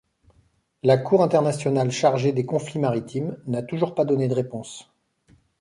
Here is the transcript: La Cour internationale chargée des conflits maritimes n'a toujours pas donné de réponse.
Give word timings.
La 0.81 0.97
Cour 0.97 1.21
internationale 1.21 1.91
chargée 1.91 2.31
des 2.33 2.43
conflits 2.43 2.79
maritimes 2.79 3.37
n'a 3.45 3.61
toujours 3.61 3.93
pas 3.93 4.03
donné 4.03 4.27
de 4.27 4.33
réponse. 4.33 4.91